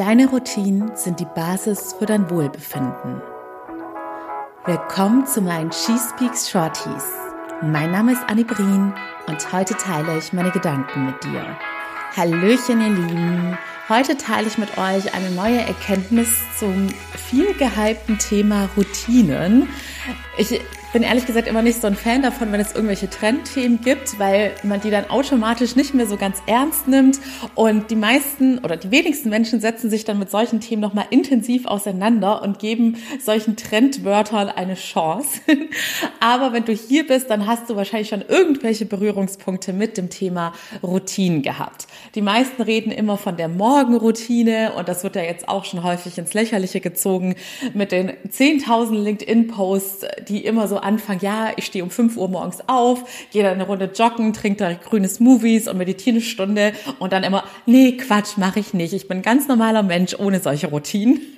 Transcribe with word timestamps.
Deine 0.00 0.30
Routinen 0.30 0.96
sind 0.96 1.20
die 1.20 1.26
Basis 1.26 1.94
für 1.98 2.06
dein 2.06 2.30
Wohlbefinden. 2.30 3.20
Willkommen 4.64 5.26
zu 5.26 5.42
meinen 5.42 5.70
She 5.72 5.92
Speaks 5.98 6.48
Shorties. 6.48 7.04
Mein 7.60 7.90
Name 7.90 8.12
ist 8.12 8.22
Annie 8.26 8.46
Brien 8.46 8.94
und 9.26 9.52
heute 9.52 9.74
teile 9.74 10.16
ich 10.16 10.32
meine 10.32 10.52
Gedanken 10.52 11.04
mit 11.04 11.22
dir. 11.22 11.54
Hallöchen, 12.16 12.80
ihr 12.80 12.88
Lieben. 12.88 13.58
Heute 13.90 14.16
teile 14.16 14.46
ich 14.46 14.56
mit 14.56 14.78
euch 14.78 15.12
eine 15.12 15.32
neue 15.32 15.58
Erkenntnis 15.58 16.30
zum 16.58 16.88
viel 17.28 17.52
gehypten 17.52 18.16
Thema 18.16 18.70
Routinen. 18.78 19.68
Ich 20.38 20.62
bin 20.92 21.02
ehrlich 21.02 21.26
gesagt 21.26 21.46
immer 21.46 21.62
nicht 21.62 21.80
so 21.80 21.86
ein 21.86 21.94
Fan 21.94 22.22
davon, 22.22 22.50
wenn 22.50 22.60
es 22.60 22.72
irgendwelche 22.72 23.08
Trendthemen 23.08 23.80
gibt, 23.80 24.18
weil 24.18 24.52
man 24.64 24.80
die 24.80 24.90
dann 24.90 25.08
automatisch 25.08 25.76
nicht 25.76 25.94
mehr 25.94 26.06
so 26.06 26.16
ganz 26.16 26.38
ernst 26.46 26.88
nimmt 26.88 27.20
und 27.54 27.90
die 27.90 27.96
meisten 27.96 28.58
oder 28.58 28.76
die 28.76 28.90
wenigsten 28.90 29.30
Menschen 29.30 29.60
setzen 29.60 29.88
sich 29.88 30.04
dann 30.04 30.18
mit 30.18 30.30
solchen 30.30 30.60
Themen 30.60 30.82
nochmal 30.82 31.06
intensiv 31.10 31.66
auseinander 31.66 32.42
und 32.42 32.58
geben 32.58 32.96
solchen 33.22 33.56
Trendwörtern 33.56 34.48
eine 34.48 34.74
Chance. 34.74 35.40
Aber 36.20 36.52
wenn 36.52 36.64
du 36.64 36.72
hier 36.72 37.06
bist, 37.06 37.30
dann 37.30 37.46
hast 37.46 37.70
du 37.70 37.76
wahrscheinlich 37.76 38.08
schon 38.08 38.24
irgendwelche 38.26 38.84
Berührungspunkte 38.84 39.72
mit 39.72 39.96
dem 39.96 40.10
Thema 40.10 40.52
Routinen 40.82 41.42
gehabt. 41.42 41.86
Die 42.16 42.22
meisten 42.22 42.62
reden 42.62 42.90
immer 42.90 43.16
von 43.16 43.36
der 43.36 43.48
Morgenroutine 43.48 44.72
und 44.76 44.88
das 44.88 45.04
wird 45.04 45.14
ja 45.14 45.22
jetzt 45.22 45.48
auch 45.48 45.64
schon 45.64 45.84
häufig 45.84 46.18
ins 46.18 46.34
Lächerliche 46.34 46.80
gezogen 46.80 47.36
mit 47.74 47.92
den 47.92 48.10
10.000 48.10 48.94
LinkedIn-Posts, 48.94 50.06
die 50.28 50.44
immer 50.44 50.66
so 50.66 50.79
Anfang, 50.80 51.18
ja, 51.20 51.50
ich 51.56 51.66
stehe 51.66 51.84
um 51.84 51.90
5 51.90 52.16
Uhr 52.16 52.28
morgens 52.28 52.58
auf, 52.66 53.04
gehe 53.32 53.42
dann 53.42 53.54
eine 53.54 53.66
Runde 53.66 53.90
joggen, 53.94 54.32
trinke 54.32 54.58
da 54.58 54.72
grüne 54.72 55.08
Smoothies 55.08 55.68
und 55.68 55.78
meditiere 55.78 56.16
eine 56.16 56.24
Stunde 56.24 56.72
und 56.98 57.12
dann 57.12 57.24
immer, 57.24 57.44
nee, 57.66 57.92
Quatsch, 57.92 58.36
mache 58.36 58.60
ich 58.60 58.74
nicht. 58.74 58.92
Ich 58.92 59.08
bin 59.08 59.18
ein 59.18 59.22
ganz 59.22 59.48
normaler 59.48 59.82
Mensch 59.82 60.14
ohne 60.18 60.40
solche 60.40 60.68
Routinen. 60.68 61.20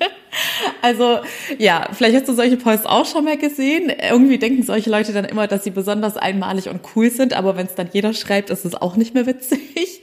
Also 0.80 1.20
ja, 1.58 1.88
vielleicht 1.92 2.16
hast 2.16 2.28
du 2.28 2.32
solche 2.32 2.56
Posts 2.56 2.86
auch 2.86 3.04
schon 3.04 3.24
mal 3.24 3.36
gesehen. 3.36 3.90
Irgendwie 3.90 4.38
denken 4.38 4.62
solche 4.62 4.90
Leute 4.90 5.12
dann 5.12 5.26
immer, 5.26 5.46
dass 5.46 5.62
sie 5.62 5.70
besonders 5.70 6.16
einmalig 6.16 6.68
und 6.68 6.80
cool 6.96 7.10
sind, 7.10 7.34
aber 7.34 7.56
wenn 7.56 7.66
es 7.66 7.74
dann 7.74 7.90
jeder 7.92 8.14
schreibt, 8.14 8.50
ist 8.50 8.64
es 8.64 8.74
auch 8.74 8.96
nicht 8.96 9.14
mehr 9.14 9.26
witzig. 9.26 10.02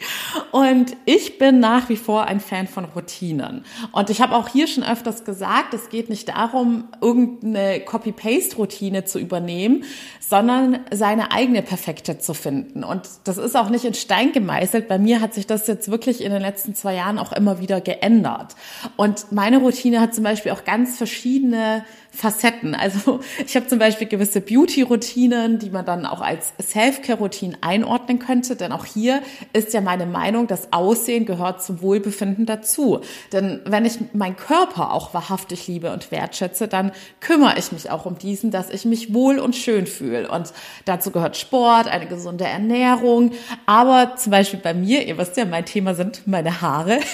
Und 0.51 0.95
ich 1.05 1.37
bin 1.37 1.59
nach 1.59 1.89
wie 1.89 1.97
vor 1.97 2.25
ein 2.25 2.39
Fan 2.39 2.67
von 2.67 2.85
Routinen. 2.85 3.63
Und 3.91 4.09
ich 4.09 4.21
habe 4.21 4.35
auch 4.35 4.47
hier 4.47 4.67
schon 4.67 4.83
öfters 4.83 5.25
gesagt, 5.25 5.73
es 5.73 5.89
geht 5.89 6.09
nicht 6.09 6.29
darum, 6.29 6.85
irgendeine 7.01 7.81
Copy-Paste-Routine 7.81 9.05
zu 9.05 9.19
übernehmen, 9.19 9.83
sondern 10.19 10.79
seine 10.91 11.31
eigene 11.31 11.61
perfekte 11.61 12.19
zu 12.19 12.33
finden. 12.33 12.83
Und 12.83 13.01
das 13.23 13.37
ist 13.37 13.55
auch 13.55 13.69
nicht 13.69 13.85
in 13.85 13.93
Stein 13.93 14.31
gemeißelt. 14.31 14.87
Bei 14.87 14.97
mir 14.97 15.21
hat 15.21 15.33
sich 15.33 15.47
das 15.47 15.67
jetzt 15.67 15.91
wirklich 15.91 16.23
in 16.23 16.31
den 16.31 16.41
letzten 16.41 16.75
zwei 16.75 16.95
Jahren 16.95 17.17
auch 17.17 17.31
immer 17.33 17.59
wieder 17.59 17.81
geändert. 17.81 18.55
Und 18.95 19.31
meine 19.31 19.57
Routine 19.57 19.99
hat 20.01 20.13
zum 20.13 20.23
Beispiel 20.23 20.51
auch 20.51 20.63
ganz 20.63 20.97
verschiedene 20.97 21.83
Facetten. 22.11 22.75
Also 22.75 23.19
ich 23.45 23.55
habe 23.55 23.67
zum 23.67 23.79
Beispiel 23.79 24.07
gewisse 24.07 24.41
Beauty-Routinen, 24.41 25.59
die 25.59 25.69
man 25.69 25.85
dann 25.85 26.05
auch 26.05 26.21
als 26.21 26.53
Self-Care-Routinen 26.61 27.57
einordnen 27.61 28.19
könnte. 28.19 28.55
Denn 28.55 28.71
auch 28.71 28.85
hier 28.85 29.21
ist 29.53 29.73
ja 29.73 29.81
meine 29.81 30.05
Meinung, 30.05 30.38
das 30.47 30.73
Aussehen 30.73 31.25
gehört 31.25 31.63
zum 31.63 31.81
Wohlbefinden 31.81 32.45
dazu. 32.45 33.01
Denn 33.31 33.61
wenn 33.65 33.85
ich 33.85 33.97
meinen 34.13 34.35
Körper 34.35 34.93
auch 34.93 35.13
wahrhaftig 35.13 35.67
liebe 35.67 35.91
und 35.91 36.11
wertschätze, 36.11 36.67
dann 36.67 36.91
kümmere 37.19 37.57
ich 37.57 37.71
mich 37.71 37.89
auch 37.91 38.05
um 38.05 38.17
diesen, 38.17 38.51
dass 38.51 38.69
ich 38.69 38.85
mich 38.85 39.13
wohl 39.13 39.39
und 39.39 39.55
schön 39.55 39.87
fühle. 39.87 40.29
Und 40.29 40.53
dazu 40.85 41.11
gehört 41.11 41.37
Sport, 41.37 41.87
eine 41.87 42.07
gesunde 42.07 42.45
Ernährung. 42.45 43.31
Aber 43.65 44.15
zum 44.15 44.31
Beispiel 44.31 44.59
bei 44.59 44.73
mir, 44.73 45.05
ihr 45.05 45.17
wisst 45.17 45.37
ja, 45.37 45.45
mein 45.45 45.65
Thema 45.65 45.95
sind 45.95 46.27
meine 46.27 46.61
Haare. 46.61 46.99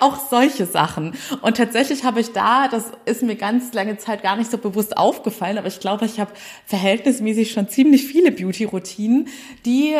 auch 0.00 0.18
solche 0.30 0.66
Sachen. 0.66 1.14
Und 1.42 1.56
tatsächlich 1.56 2.04
habe 2.04 2.20
ich 2.20 2.32
da, 2.32 2.68
das 2.68 2.84
ist 3.04 3.22
mir 3.22 3.36
ganz 3.36 3.72
lange 3.72 3.98
Zeit 3.98 4.22
gar 4.22 4.36
nicht 4.36 4.50
so 4.50 4.58
bewusst 4.58 4.96
aufgefallen, 4.96 5.58
aber 5.58 5.68
ich 5.68 5.80
glaube, 5.80 6.04
ich 6.04 6.20
habe 6.20 6.32
verhältnismäßig 6.66 7.52
schon 7.52 7.68
ziemlich 7.68 8.04
viele 8.04 8.32
Beauty-Routinen, 8.32 9.28
die 9.64 9.94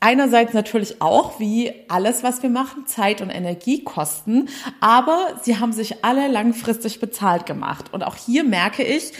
einerseits 0.00 0.54
natürlich 0.54 1.00
auch, 1.02 1.40
wie 1.40 1.72
alles, 1.88 2.22
was 2.22 2.42
wir 2.42 2.50
machen, 2.50 2.86
Zeit 2.86 3.20
und 3.20 3.30
Energie 3.30 3.82
kosten, 3.82 4.48
aber 4.80 5.38
sie 5.42 5.58
haben 5.58 5.72
sich 5.72 6.04
alle 6.04 6.28
langfristig 6.28 7.00
bezahlt 7.00 7.46
gemacht. 7.46 7.92
Und 7.92 8.04
auch 8.04 8.16
hier 8.16 8.44
merke 8.44 8.82
ich, 8.82 9.12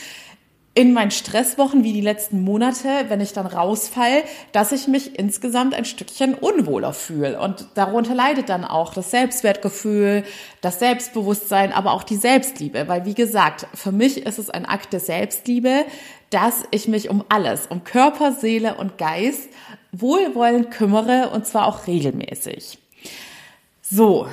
in 0.78 0.92
meinen 0.92 1.10
Stresswochen 1.10 1.82
wie 1.82 1.92
die 1.92 2.00
letzten 2.00 2.40
Monate, 2.44 3.06
wenn 3.08 3.20
ich 3.20 3.32
dann 3.32 3.46
rausfall, 3.46 4.22
dass 4.52 4.70
ich 4.70 4.86
mich 4.86 5.18
insgesamt 5.18 5.74
ein 5.74 5.84
Stückchen 5.84 6.34
unwohler 6.34 6.92
fühle. 6.92 7.40
Und 7.40 7.66
darunter 7.74 8.14
leidet 8.14 8.48
dann 8.48 8.64
auch 8.64 8.94
das 8.94 9.10
Selbstwertgefühl, 9.10 10.22
das 10.60 10.78
Selbstbewusstsein, 10.78 11.72
aber 11.72 11.94
auch 11.94 12.04
die 12.04 12.14
Selbstliebe. 12.14 12.86
Weil, 12.86 13.04
wie 13.06 13.14
gesagt, 13.14 13.66
für 13.74 13.90
mich 13.90 14.24
ist 14.24 14.38
es 14.38 14.50
ein 14.50 14.66
Akt 14.66 14.92
der 14.92 15.00
Selbstliebe, 15.00 15.84
dass 16.30 16.62
ich 16.70 16.86
mich 16.86 17.10
um 17.10 17.24
alles, 17.28 17.66
um 17.66 17.82
Körper, 17.82 18.30
Seele 18.30 18.76
und 18.76 18.98
Geist 18.98 19.48
wohlwollend 20.00 20.70
kümmere 20.70 21.30
und 21.30 21.46
zwar 21.46 21.66
auch 21.66 21.86
regelmäßig. 21.86 22.78
So, 23.82 24.26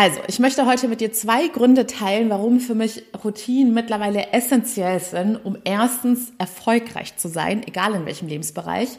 also, 0.00 0.20
ich 0.28 0.38
möchte 0.38 0.64
heute 0.64 0.86
mit 0.86 1.00
dir 1.00 1.12
zwei 1.12 1.48
Gründe 1.48 1.84
teilen, 1.84 2.30
warum 2.30 2.60
für 2.60 2.76
mich 2.76 3.02
Routinen 3.24 3.74
mittlerweile 3.74 4.32
essentiell 4.32 5.00
sind, 5.00 5.44
um 5.44 5.58
erstens 5.64 6.32
erfolgreich 6.38 7.16
zu 7.16 7.26
sein, 7.26 7.66
egal 7.66 7.94
in 7.94 8.06
welchem 8.06 8.28
Lebensbereich, 8.28 8.90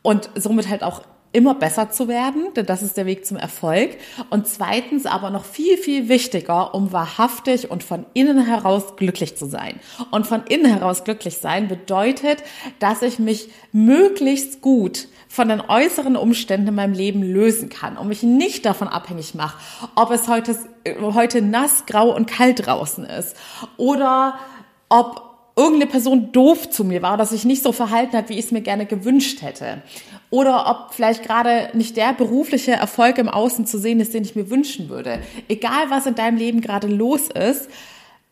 und 0.00 0.30
somit 0.34 0.70
halt 0.70 0.82
auch 0.82 1.02
immer 1.32 1.54
besser 1.54 1.90
zu 1.90 2.08
werden, 2.08 2.52
denn 2.54 2.66
das 2.66 2.82
ist 2.82 2.96
der 2.96 3.06
Weg 3.06 3.24
zum 3.24 3.36
Erfolg. 3.36 3.96
Und 4.30 4.48
zweitens 4.48 5.06
aber 5.06 5.30
noch 5.30 5.44
viel, 5.44 5.76
viel 5.76 6.08
wichtiger, 6.08 6.74
um 6.74 6.92
wahrhaftig 6.92 7.70
und 7.70 7.84
von 7.84 8.04
innen 8.14 8.44
heraus 8.44 8.96
glücklich 8.96 9.36
zu 9.36 9.46
sein. 9.46 9.78
Und 10.10 10.26
von 10.26 10.42
innen 10.48 10.66
heraus 10.66 11.04
glücklich 11.04 11.38
sein 11.38 11.68
bedeutet, 11.68 12.42
dass 12.80 13.02
ich 13.02 13.18
mich 13.18 13.48
möglichst 13.72 14.60
gut 14.60 15.08
von 15.28 15.48
den 15.48 15.60
äußeren 15.60 16.16
Umständen 16.16 16.68
in 16.68 16.74
meinem 16.74 16.94
Leben 16.94 17.22
lösen 17.22 17.68
kann 17.68 17.96
und 17.96 18.08
mich 18.08 18.24
nicht 18.24 18.66
davon 18.66 18.88
abhängig 18.88 19.34
mache, 19.36 19.58
ob 19.94 20.10
es 20.10 20.26
heute, 20.26 20.56
heute 21.00 21.42
nass, 21.42 21.86
grau 21.86 22.14
und 22.14 22.26
kalt 22.26 22.66
draußen 22.66 23.04
ist 23.04 23.36
oder 23.76 24.40
ob 24.88 25.29
irgendeine 25.60 25.90
Person 25.90 26.32
doof 26.32 26.70
zu 26.70 26.84
mir 26.84 27.02
war, 27.02 27.18
dass 27.18 27.30
sich 27.30 27.44
nicht 27.44 27.62
so 27.62 27.72
verhalten 27.72 28.16
hat, 28.16 28.30
wie 28.30 28.38
ich 28.38 28.46
es 28.46 28.50
mir 28.50 28.62
gerne 28.62 28.86
gewünscht 28.86 29.42
hätte. 29.42 29.82
Oder 30.30 30.70
ob 30.70 30.94
vielleicht 30.94 31.22
gerade 31.22 31.70
nicht 31.74 31.98
der 31.98 32.14
berufliche 32.14 32.72
Erfolg 32.72 33.18
im 33.18 33.28
Außen 33.28 33.66
zu 33.66 33.78
sehen 33.78 34.00
ist, 34.00 34.14
den 34.14 34.24
ich 34.24 34.34
mir 34.34 34.48
wünschen 34.48 34.88
würde. 34.88 35.20
Egal, 35.48 35.90
was 35.90 36.06
in 36.06 36.14
deinem 36.14 36.38
Leben 36.38 36.62
gerade 36.62 36.86
los 36.86 37.28
ist, 37.28 37.68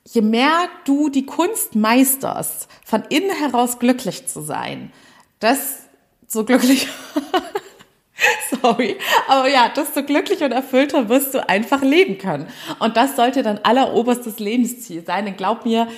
je 0.05 0.23
mehr 0.23 0.69
du 0.87 1.11
die 1.11 1.27
Kunst 1.27 1.75
meisterst, 1.75 2.67
von 2.83 3.03
innen 3.11 3.31
heraus 3.31 3.79
glücklich 3.79 4.27
zu 4.27 4.41
sein, 4.41 4.91
das 5.39 5.81
so 6.27 6.45
glücklich. 6.45 6.89
Sorry. 8.63 8.97
Aber 9.29 9.49
ja, 9.49 9.69
desto 9.69 10.03
glücklicher 10.03 10.47
und 10.47 10.53
erfüllter 10.53 11.09
wirst 11.11 11.35
du 11.35 11.47
einfach 11.47 11.83
leben 11.83 12.17
können. 12.17 12.49
Und 12.79 12.97
das 12.97 13.17
sollte 13.17 13.43
dann 13.43 13.59
alleroberstes 13.59 14.39
Lebensziel 14.39 15.05
sein. 15.05 15.27
Denn 15.27 15.37
glaub 15.37 15.65
mir, 15.65 15.89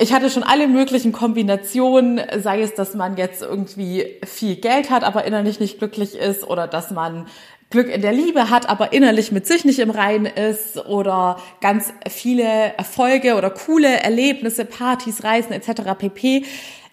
ich 0.00 0.14
hatte 0.14 0.30
schon 0.30 0.42
alle 0.42 0.66
möglichen 0.66 1.12
Kombinationen, 1.12 2.22
sei 2.42 2.62
es, 2.62 2.74
dass 2.74 2.94
man 2.94 3.18
jetzt 3.18 3.42
irgendwie 3.42 4.18
viel 4.24 4.56
Geld 4.56 4.88
hat, 4.88 5.04
aber 5.04 5.26
innerlich 5.26 5.60
nicht 5.60 5.78
glücklich 5.78 6.14
ist 6.14 6.42
oder 6.42 6.66
dass 6.66 6.90
man 6.90 7.26
Glück 7.68 7.88
in 7.88 8.00
der 8.00 8.12
Liebe 8.12 8.48
hat, 8.48 8.68
aber 8.68 8.94
innerlich 8.94 9.30
mit 9.30 9.46
sich 9.46 9.66
nicht 9.66 9.78
im 9.78 9.90
Reinen 9.90 10.24
ist 10.24 10.78
oder 10.86 11.36
ganz 11.60 11.92
viele 12.08 12.44
Erfolge 12.78 13.36
oder 13.36 13.50
coole 13.50 13.88
Erlebnisse, 13.88 14.64
Partys, 14.64 15.22
Reisen 15.22 15.52
etc. 15.52 15.82
pp 15.98 16.46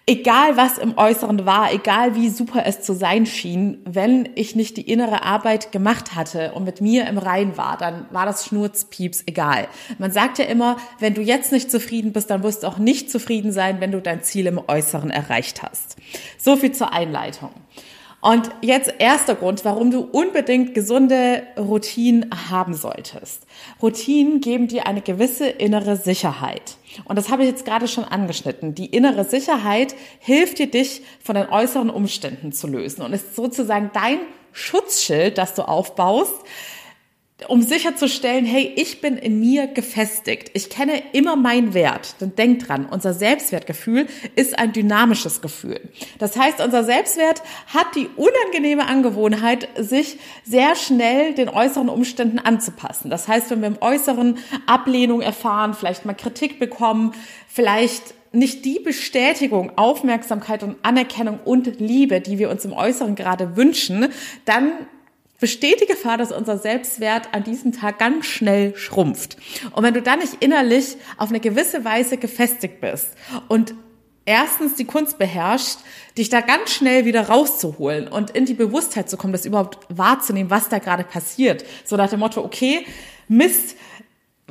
egal 0.08 0.56
was 0.56 0.78
im 0.78 0.96
Äußeren 0.96 1.44
war, 1.44 1.72
egal 1.72 2.16
wie 2.16 2.30
super 2.30 2.64
es 2.64 2.80
zu 2.80 2.94
sein 2.94 3.26
schien, 3.26 3.78
wenn 3.84 4.26
ich 4.36 4.56
nicht 4.56 4.78
die 4.78 4.90
innere 4.90 5.22
Arbeit 5.22 5.70
gemacht 5.70 6.14
hatte 6.14 6.52
und 6.52 6.64
mit 6.64 6.80
mir 6.80 7.06
im 7.06 7.18
Rein 7.18 7.58
war, 7.58 7.76
dann 7.76 8.06
war 8.10 8.24
das 8.24 8.46
Schnurzpieps 8.46 9.24
egal. 9.26 9.68
Man 9.98 10.10
sagt 10.10 10.38
ja 10.38 10.46
immer, 10.46 10.78
wenn 10.98 11.12
du 11.12 11.20
jetzt 11.20 11.52
nicht 11.52 11.70
zufrieden 11.70 12.12
bist, 12.12 12.30
dann 12.30 12.42
wirst 12.42 12.62
du 12.62 12.68
auch 12.68 12.78
nicht 12.78 13.10
zufrieden 13.10 13.52
sein, 13.52 13.80
wenn 13.80 13.92
du 13.92 14.00
dein 14.00 14.22
Ziel 14.22 14.46
im 14.46 14.60
Äußeren 14.66 15.10
erreicht 15.10 15.62
hast. 15.62 15.96
So 16.38 16.56
viel 16.56 16.72
zur 16.72 16.94
Einleitung. 16.94 17.50
Und 18.20 18.50
jetzt 18.62 18.92
erster 18.98 19.36
Grund, 19.36 19.64
warum 19.64 19.92
du 19.92 20.00
unbedingt 20.00 20.74
gesunde 20.74 21.44
Routinen 21.56 22.28
haben 22.50 22.74
solltest. 22.74 23.46
Routinen 23.80 24.40
geben 24.40 24.66
dir 24.66 24.88
eine 24.88 25.02
gewisse 25.02 25.48
innere 25.48 25.96
Sicherheit. 25.96 26.76
Und 27.04 27.16
das 27.16 27.30
habe 27.30 27.44
ich 27.44 27.48
jetzt 27.48 27.64
gerade 27.64 27.86
schon 27.86 28.04
angeschnitten. 28.04 28.74
Die 28.74 28.86
innere 28.86 29.24
Sicherheit 29.24 29.94
hilft 30.18 30.58
dir, 30.58 30.68
dich 30.68 31.02
von 31.22 31.36
den 31.36 31.48
äußeren 31.48 31.90
Umständen 31.90 32.50
zu 32.50 32.66
lösen 32.66 33.02
und 33.02 33.12
ist 33.12 33.36
sozusagen 33.36 33.90
dein 33.94 34.18
Schutzschild, 34.52 35.38
das 35.38 35.54
du 35.54 35.62
aufbaust, 35.62 36.34
um 37.46 37.62
sicherzustellen, 37.62 38.44
hey, 38.44 38.72
ich 38.74 39.00
bin 39.00 39.16
in 39.16 39.38
mir 39.38 39.68
gefestigt. 39.68 40.50
Ich 40.54 40.70
kenne 40.70 41.00
immer 41.12 41.36
meinen 41.36 41.72
Wert. 41.72 42.16
Dann 42.18 42.34
denk 42.34 42.66
dran, 42.66 42.86
unser 42.86 43.14
Selbstwertgefühl 43.14 44.08
ist 44.34 44.58
ein 44.58 44.72
dynamisches 44.72 45.40
Gefühl. 45.40 45.80
Das 46.18 46.36
heißt, 46.36 46.60
unser 46.60 46.82
Selbstwert 46.82 47.42
hat 47.68 47.94
die 47.94 48.08
unangenehme 48.16 48.86
Angewohnheit, 48.86 49.68
sich 49.78 50.18
sehr 50.42 50.74
schnell 50.74 51.32
den 51.34 51.48
äußeren 51.48 51.88
Umständen 51.88 52.40
anzupassen. 52.40 53.08
Das 53.08 53.28
heißt, 53.28 53.50
wenn 53.50 53.60
wir 53.60 53.68
im 53.68 53.78
Äußeren 53.80 54.38
Ablehnung 54.66 55.20
erfahren, 55.20 55.74
vielleicht 55.74 56.04
mal 56.04 56.14
Kritik 56.14 56.58
bekommen, 56.58 57.12
vielleicht 57.46 58.14
nicht 58.32 58.64
die 58.64 58.80
Bestätigung, 58.80 59.72
Aufmerksamkeit 59.76 60.62
und 60.64 60.76
Anerkennung 60.82 61.38
und 61.44 61.78
Liebe, 61.80 62.20
die 62.20 62.38
wir 62.38 62.50
uns 62.50 62.64
im 62.64 62.72
Äußeren 62.72 63.14
gerade 63.14 63.56
wünschen, 63.56 64.08
dann 64.44 64.72
besteht 65.40 65.80
die 65.80 65.86
Gefahr, 65.86 66.18
dass 66.18 66.32
unser 66.32 66.58
Selbstwert 66.58 67.32
an 67.32 67.44
diesem 67.44 67.72
Tag 67.72 67.98
ganz 67.98 68.26
schnell 68.26 68.76
schrumpft. 68.76 69.36
Und 69.72 69.82
wenn 69.84 69.94
du 69.94 70.02
dann 70.02 70.18
nicht 70.18 70.42
innerlich 70.42 70.96
auf 71.16 71.28
eine 71.28 71.40
gewisse 71.40 71.84
Weise 71.84 72.16
gefestigt 72.16 72.80
bist 72.80 73.08
und 73.48 73.74
erstens 74.24 74.74
die 74.74 74.84
Kunst 74.84 75.18
beherrscht, 75.18 75.78
dich 76.18 76.28
da 76.28 76.40
ganz 76.40 76.70
schnell 76.70 77.04
wieder 77.04 77.28
rauszuholen 77.28 78.08
und 78.08 78.30
in 78.30 78.44
die 78.44 78.54
Bewusstheit 78.54 79.08
zu 79.08 79.16
kommen, 79.16 79.32
das 79.32 79.46
überhaupt 79.46 79.78
wahrzunehmen, 79.88 80.50
was 80.50 80.68
da 80.68 80.78
gerade 80.78 81.04
passiert. 81.04 81.64
So 81.84 81.96
nach 81.96 82.10
dem 82.10 82.20
Motto, 82.20 82.44
okay, 82.44 82.84
Mist, 83.28 83.76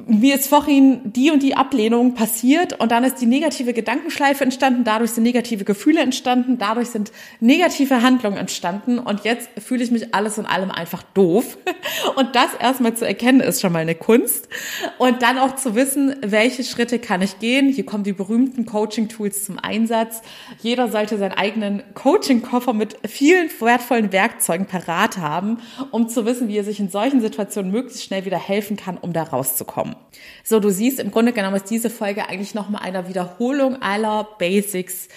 mir 0.05 0.35
ist 0.35 0.47
vorhin 0.47 1.01
die 1.11 1.31
und 1.31 1.41
die 1.41 1.55
Ablehnung 1.55 2.13
passiert 2.13 2.79
und 2.79 2.91
dann 2.91 3.03
ist 3.03 3.15
die 3.15 3.25
negative 3.25 3.73
Gedankenschleife 3.73 4.43
entstanden, 4.43 4.83
dadurch 4.83 5.11
sind 5.11 5.23
negative 5.23 5.63
Gefühle 5.63 6.01
entstanden, 6.01 6.59
dadurch 6.59 6.89
sind 6.89 7.11
negative 7.39 8.03
Handlungen 8.03 8.37
entstanden 8.37 8.99
und 8.99 9.23
jetzt 9.23 9.49
fühle 9.57 9.83
ich 9.83 9.89
mich 9.89 10.13
alles 10.13 10.37
in 10.37 10.45
allem 10.45 10.69
einfach 10.69 11.01
doof. 11.01 11.57
Und 12.15 12.35
das 12.35 12.53
erstmal 12.59 12.95
zu 12.95 13.05
erkennen 13.05 13.39
ist 13.39 13.61
schon 13.61 13.71
mal 13.71 13.79
eine 13.79 13.95
Kunst 13.95 14.49
und 14.97 15.21
dann 15.21 15.37
auch 15.37 15.55
zu 15.55 15.75
wissen, 15.75 16.15
welche 16.21 16.63
Schritte 16.63 16.99
kann 16.99 17.21
ich 17.21 17.39
gehen. 17.39 17.69
Hier 17.69 17.85
kommen 17.85 18.03
die 18.03 18.13
berühmten 18.13 18.65
Coaching-Tools 18.65 19.45
zum 19.45 19.59
Einsatz. 19.59 20.21
Jeder 20.61 20.89
sollte 20.89 21.17
seinen 21.17 21.33
eigenen 21.33 21.83
Coaching-Koffer 21.93 22.73
mit 22.73 22.97
vielen 23.07 23.49
wertvollen 23.59 24.11
Werkzeugen 24.11 24.65
parat 24.65 25.17
haben, 25.17 25.59
um 25.91 26.09
zu 26.09 26.25
wissen, 26.25 26.47
wie 26.47 26.57
er 26.57 26.63
sich 26.63 26.79
in 26.79 26.89
solchen 26.89 27.21
Situationen 27.21 27.71
möglichst 27.71 28.03
schnell 28.03 28.25
wieder 28.25 28.39
helfen 28.39 28.77
kann, 28.77 28.97
um 28.97 29.13
da 29.13 29.23
rauszukommen 29.23 29.86
kommen. 29.87 29.95
So, 30.43 30.59
du 30.59 30.69
siehst, 30.69 30.99
im 30.99 31.11
Grunde 31.11 31.33
genommen 31.33 31.57
ist 31.57 31.69
diese 31.69 31.89
Folge 31.89 32.27
eigentlich 32.27 32.53
nochmal 32.53 32.81
einer 32.83 33.07
Wiederholung 33.07 33.81
aller 33.81 34.27
Basics 34.39 35.09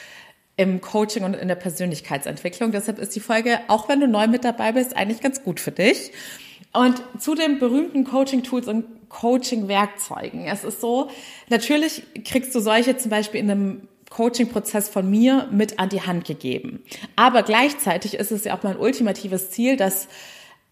im 0.57 0.81
Coaching 0.81 1.25
und 1.25 1.35
in 1.35 1.49
der 1.49 1.55
Persönlichkeitsentwicklung. 1.55 2.73
Deshalb 2.73 2.99
ist 2.99 3.15
die 3.15 3.21
Folge, 3.21 3.61
auch 3.69 3.89
wenn 3.89 4.01
du 4.01 4.09
neu 4.09 4.27
mit 4.27 4.45
dabei 4.45 4.73
bist, 4.73 4.97
eigentlich 4.97 5.21
ganz 5.21 5.43
gut 5.43 5.61
für 5.61 5.71
dich. 5.71 6.13
Und 6.73 7.03
zu 7.19 7.35
den 7.35 7.59
berühmten 7.59 8.05
Coaching-Tools 8.05 8.69
und 8.69 8.85
Coaching-Werkzeugen. 9.09 10.47
Es 10.47 10.65
ist 10.65 10.81
so, 10.81 11.11
natürlich 11.49 12.03
kriegst 12.25 12.55
du 12.55 12.61
solche 12.61 12.97
zum 12.97 13.11
Beispiel 13.11 13.41
in 13.41 13.51
einem 13.51 13.89
Coaching-Prozess 14.11 14.89
von 14.89 15.09
mir 15.09 15.49
mit 15.51 15.79
an 15.79 15.89
die 15.89 16.03
Hand 16.03 16.25
gegeben. 16.25 16.83
Aber 17.17 17.43
gleichzeitig 17.43 18.15
ist 18.15 18.31
es 18.31 18.45
ja 18.45 18.57
auch 18.57 18.63
mein 18.63 18.77
ultimatives 18.77 19.51
Ziel, 19.51 19.77
dass 19.77 20.09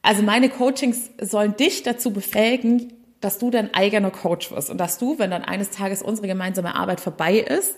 also 0.02 0.22
meine 0.22 0.48
Coachings 0.48 1.10
sollen 1.20 1.56
dich 1.56 1.82
dazu 1.82 2.12
befähigen, 2.12 2.92
dass 3.20 3.38
du 3.38 3.50
dein 3.50 3.74
eigener 3.74 4.10
Coach 4.10 4.50
wirst 4.50 4.70
und 4.70 4.78
dass 4.78 4.98
du, 4.98 5.18
wenn 5.18 5.30
dann 5.30 5.44
eines 5.44 5.70
Tages 5.70 6.02
unsere 6.02 6.28
gemeinsame 6.28 6.74
Arbeit 6.74 7.00
vorbei 7.00 7.38
ist, 7.38 7.74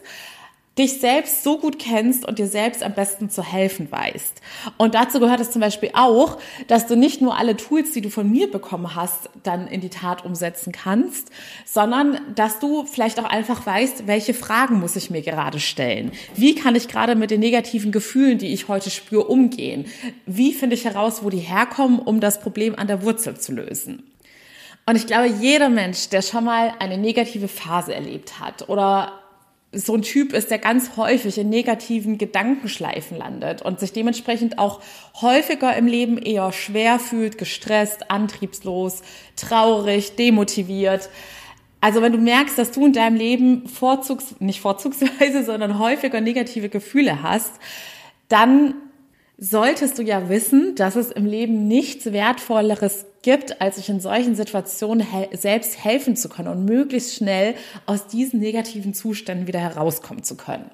dich 0.78 1.00
selbst 1.00 1.42
so 1.42 1.58
gut 1.58 1.78
kennst 1.78 2.26
und 2.26 2.38
dir 2.38 2.46
selbst 2.46 2.82
am 2.82 2.94
besten 2.94 3.28
zu 3.28 3.42
helfen 3.42 3.90
weißt. 3.90 4.40
Und 4.78 4.94
dazu 4.94 5.18
gehört 5.18 5.40
es 5.40 5.50
zum 5.50 5.60
Beispiel 5.60 5.90
auch, 5.94 6.38
dass 6.68 6.86
du 6.86 6.96
nicht 6.96 7.20
nur 7.20 7.36
alle 7.36 7.56
Tools, 7.56 7.92
die 7.92 8.00
du 8.00 8.08
von 8.08 8.30
mir 8.30 8.50
bekommen 8.50 8.94
hast, 8.94 9.28
dann 9.42 9.66
in 9.66 9.80
die 9.80 9.90
Tat 9.90 10.24
umsetzen 10.24 10.72
kannst, 10.72 11.30
sondern 11.66 12.20
dass 12.34 12.60
du 12.60 12.86
vielleicht 12.86 13.18
auch 13.18 13.28
einfach 13.28 13.66
weißt, 13.66 14.06
welche 14.06 14.32
Fragen 14.32 14.78
muss 14.78 14.96
ich 14.96 15.10
mir 15.10 15.22
gerade 15.22 15.60
stellen? 15.60 16.12
Wie 16.34 16.54
kann 16.54 16.76
ich 16.76 16.88
gerade 16.88 17.14
mit 17.14 17.30
den 17.30 17.40
negativen 17.40 17.92
Gefühlen, 17.92 18.38
die 18.38 18.52
ich 18.52 18.68
heute 18.68 18.90
spüre, 18.90 19.24
umgehen? 19.24 19.86
Wie 20.24 20.52
finde 20.52 20.76
ich 20.76 20.84
heraus, 20.84 21.22
wo 21.24 21.30
die 21.30 21.38
herkommen, 21.38 21.98
um 21.98 22.20
das 22.20 22.40
Problem 22.40 22.76
an 22.76 22.86
der 22.86 23.02
Wurzel 23.02 23.38
zu 23.38 23.52
lösen? 23.52 24.04
Und 24.90 24.96
ich 24.96 25.06
glaube, 25.06 25.28
jeder 25.28 25.68
Mensch, 25.68 26.08
der 26.08 26.20
schon 26.20 26.42
mal 26.42 26.74
eine 26.80 26.98
negative 26.98 27.46
Phase 27.46 27.94
erlebt 27.94 28.40
hat 28.40 28.68
oder 28.68 29.20
so 29.70 29.94
ein 29.94 30.02
Typ 30.02 30.32
ist, 30.32 30.50
der 30.50 30.58
ganz 30.58 30.96
häufig 30.96 31.38
in 31.38 31.48
negativen 31.48 32.18
Gedankenschleifen 32.18 33.16
landet 33.16 33.62
und 33.62 33.78
sich 33.78 33.92
dementsprechend 33.92 34.58
auch 34.58 34.80
häufiger 35.20 35.76
im 35.76 35.86
Leben 35.86 36.18
eher 36.18 36.50
schwer 36.50 36.98
fühlt, 36.98 37.38
gestresst, 37.38 38.10
antriebslos, 38.10 39.02
traurig, 39.36 40.16
demotiviert. 40.16 41.08
Also 41.80 42.02
wenn 42.02 42.10
du 42.10 42.18
merkst, 42.18 42.58
dass 42.58 42.72
du 42.72 42.84
in 42.84 42.92
deinem 42.92 43.14
Leben 43.14 43.68
vorzugs, 43.68 44.34
nicht 44.40 44.60
vorzugsweise, 44.60 45.44
sondern 45.46 45.78
häufiger 45.78 46.20
negative 46.20 46.68
Gefühle 46.68 47.22
hast, 47.22 47.52
dann 48.26 48.74
solltest 49.40 49.98
du 49.98 50.02
ja 50.02 50.28
wissen, 50.28 50.74
dass 50.74 50.96
es 50.96 51.10
im 51.10 51.24
Leben 51.24 51.66
nichts 51.66 52.12
Wertvolleres 52.12 53.06
gibt, 53.22 53.60
als 53.60 53.76
sich 53.76 53.88
in 53.88 53.98
solchen 53.98 54.36
Situationen 54.36 55.04
he 55.04 55.34
selbst 55.34 55.82
helfen 55.82 56.14
zu 56.14 56.28
können 56.28 56.48
und 56.48 56.66
möglichst 56.66 57.14
schnell 57.14 57.54
aus 57.86 58.06
diesen 58.06 58.38
negativen 58.38 58.92
Zuständen 58.92 59.46
wieder 59.46 59.60
herauskommen 59.60 60.22
zu 60.22 60.36
können. 60.36 60.70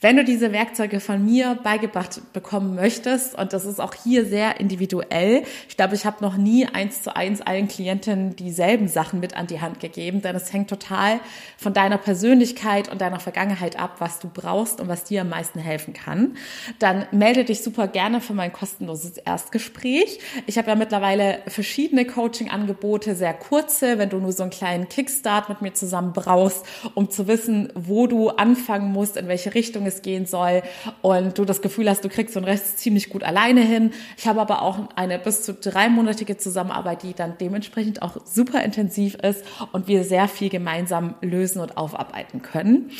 Wenn 0.00 0.16
du 0.16 0.24
diese 0.24 0.52
Werkzeuge 0.52 1.00
von 1.00 1.24
mir 1.24 1.58
beigebracht 1.64 2.20
bekommen 2.32 2.76
möchtest, 2.76 3.36
und 3.36 3.52
das 3.52 3.64
ist 3.64 3.80
auch 3.80 3.94
hier 3.94 4.24
sehr 4.24 4.60
individuell, 4.60 5.42
ich 5.68 5.76
glaube, 5.76 5.96
ich 5.96 6.06
habe 6.06 6.22
noch 6.22 6.36
nie 6.36 6.66
eins 6.66 7.02
zu 7.02 7.16
eins 7.16 7.40
allen 7.40 7.66
Klientinnen 7.66 8.36
dieselben 8.36 8.86
Sachen 8.86 9.18
mit 9.18 9.36
an 9.36 9.48
die 9.48 9.60
Hand 9.60 9.80
gegeben, 9.80 10.22
denn 10.22 10.36
es 10.36 10.52
hängt 10.52 10.70
total 10.70 11.18
von 11.56 11.72
deiner 11.72 11.98
Persönlichkeit 11.98 12.88
und 12.92 13.00
deiner 13.00 13.18
Vergangenheit 13.18 13.76
ab, 13.76 13.96
was 13.98 14.20
du 14.20 14.30
brauchst 14.32 14.80
und 14.80 14.86
was 14.86 15.02
dir 15.02 15.22
am 15.22 15.30
meisten 15.30 15.58
helfen 15.58 15.94
kann, 15.94 16.36
dann 16.78 17.06
melde 17.10 17.44
dich 17.44 17.64
super 17.64 17.88
gerne 17.88 18.20
für 18.20 18.34
mein 18.34 18.52
kostenloses 18.52 19.18
Erstgespräch. 19.18 20.20
Ich 20.46 20.58
habe 20.58 20.68
ja 20.68 20.76
mittlerweile 20.76 21.40
verschiedene 21.48 22.04
Coaching-Angebote, 22.04 23.16
sehr 23.16 23.34
kurze, 23.34 23.98
wenn 23.98 24.10
du 24.10 24.18
nur 24.18 24.32
so 24.32 24.44
einen 24.44 24.52
kleinen 24.52 24.88
Kickstart 24.88 25.48
mit 25.48 25.60
mir 25.60 25.74
zusammen 25.74 26.12
brauchst, 26.12 26.64
um 26.94 27.10
zu 27.10 27.26
wissen, 27.26 27.72
wo 27.74 28.06
du 28.06 28.28
anfangen 28.28 28.92
musst, 28.92 29.16
in 29.16 29.26
welche 29.26 29.54
Richtung 29.54 29.87
es 29.88 30.02
gehen 30.02 30.26
soll 30.26 30.62
und 31.02 31.38
du 31.38 31.44
das 31.44 31.62
Gefühl 31.62 31.90
hast, 31.90 32.04
du 32.04 32.08
kriegst 32.08 32.36
einen 32.36 32.46
Rest 32.46 32.78
ziemlich 32.78 33.10
gut 33.10 33.24
alleine 33.24 33.60
hin. 33.60 33.92
Ich 34.16 34.26
habe 34.26 34.40
aber 34.40 34.62
auch 34.62 34.78
eine 34.94 35.18
bis 35.18 35.42
zu 35.42 35.54
dreimonatige 35.54 36.36
Zusammenarbeit, 36.36 37.02
die 37.02 37.14
dann 37.14 37.36
dementsprechend 37.38 38.02
auch 38.02 38.24
super 38.24 38.62
intensiv 38.62 39.16
ist 39.16 39.44
und 39.72 39.88
wir 39.88 40.04
sehr 40.04 40.28
viel 40.28 40.48
gemeinsam 40.48 41.14
lösen 41.20 41.60
und 41.60 41.76
aufarbeiten 41.76 42.42
können. 42.42 42.90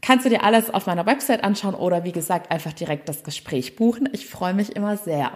Kannst 0.00 0.26
du 0.26 0.30
dir 0.30 0.42
alles 0.42 0.68
auf 0.68 0.86
meiner 0.86 1.06
Website 1.06 1.44
anschauen 1.44 1.76
oder 1.76 2.02
wie 2.02 2.10
gesagt 2.10 2.50
einfach 2.50 2.72
direkt 2.72 3.08
das 3.08 3.22
Gespräch 3.22 3.76
buchen. 3.76 4.08
Ich 4.12 4.26
freue 4.26 4.52
mich 4.52 4.74
immer 4.74 4.96
sehr. 4.96 5.30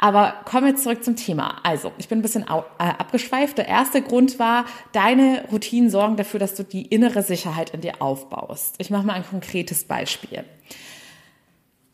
Aber 0.00 0.34
kommen 0.44 0.66
wir 0.66 0.76
zurück 0.76 1.02
zum 1.02 1.16
Thema. 1.16 1.56
Also, 1.64 1.92
ich 1.98 2.08
bin 2.08 2.20
ein 2.20 2.22
bisschen 2.22 2.44
äh, 2.44 2.84
abgeschweift. 2.84 3.58
Der 3.58 3.66
erste 3.66 4.00
Grund 4.00 4.38
war, 4.38 4.64
deine 4.92 5.44
Routinen 5.50 5.90
sorgen 5.90 6.16
dafür, 6.16 6.38
dass 6.38 6.54
du 6.54 6.62
die 6.62 6.82
innere 6.82 7.24
Sicherheit 7.24 7.70
in 7.70 7.80
dir 7.80 8.00
aufbaust. 8.00 8.76
Ich 8.78 8.90
mache 8.90 9.04
mal 9.04 9.14
ein 9.14 9.26
konkretes 9.26 9.84
Beispiel. 9.84 10.44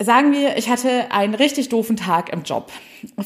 Sagen 0.02 0.32
wir, 0.32 0.56
ich 0.56 0.68
hatte 0.68 1.12
einen 1.12 1.34
richtig 1.34 1.68
doofen 1.68 1.96
Tag 1.96 2.32
im 2.32 2.42
Job. 2.42 2.72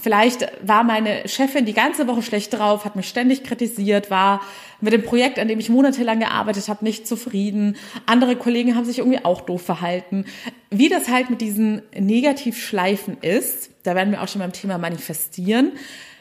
Vielleicht 0.03 0.47
war 0.63 0.85
meine 0.85 1.27
Chefin 1.27 1.65
die 1.65 1.73
ganze 1.73 2.07
Woche 2.07 2.21
schlecht 2.21 2.53
drauf, 2.53 2.85
hat 2.85 2.95
mich 2.95 3.09
ständig 3.09 3.43
kritisiert, 3.43 4.11
war 4.11 4.43
mit 4.83 4.93
dem 4.93 5.03
Projekt, 5.03 5.39
an 5.39 5.49
dem 5.49 5.59
ich 5.61 5.71
monatelang 5.71 6.19
gearbeitet 6.19 6.69
habe, 6.69 6.85
nicht 6.85 7.07
zufrieden. 7.07 7.77
Andere 8.05 8.37
Kollegen 8.37 8.77
haben 8.77 8.85
sich 8.85 8.99
irgendwie 8.99 9.25
auch 9.25 9.41
doof 9.41 9.63
verhalten. 9.63 10.27
Wie 10.69 10.91
das 10.91 11.09
halt 11.09 11.31
mit 11.31 11.41
diesen 11.41 11.81
Negativschleifen 11.99 13.17
ist, 13.23 13.71
da 13.83 13.95
werden 13.95 14.11
wir 14.11 14.23
auch 14.23 14.29
schon 14.29 14.43
beim 14.43 14.53
Thema 14.53 14.77
Manifestieren. 14.77 15.73